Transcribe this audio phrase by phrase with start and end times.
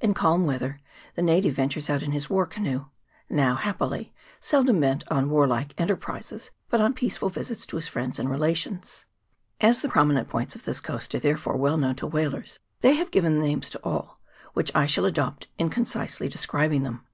[0.00, 0.80] In calm weather
[1.14, 2.86] the native ventures out in his war canoe,
[3.28, 8.18] now, happily, seldom bent on warlike enter prises, but on peaceful visits to his friends
[8.18, 9.04] and rela tions.
[9.60, 13.10] As the prominent points of this coast are therefore well known to whalers, they have
[13.10, 14.18] given names to all,
[14.54, 17.04] which I shall adopt in concisely de scribing them.